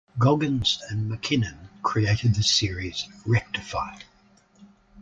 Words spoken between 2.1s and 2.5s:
the